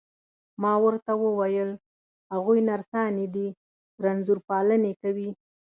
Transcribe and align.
ما 0.61 0.73
ورته 0.85 1.11
وویل: 1.23 1.71
هغوی 2.33 2.59
نرسانې 2.69 3.25
دي، 3.35 3.47
رنځور 4.03 4.39
پالني 4.47 4.93
کوي. 5.01 5.29